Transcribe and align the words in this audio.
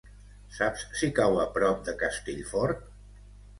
Saps 0.59 0.85
si 1.01 1.09
cau 1.19 1.37
a 1.45 1.45
prop 1.59 1.85
de 1.91 1.97
Castellfort? 2.01 2.85